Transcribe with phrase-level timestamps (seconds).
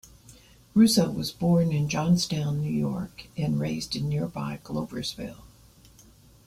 [0.73, 5.43] Russo was born in Johnstown, New York, and raised in nearby Gloversville.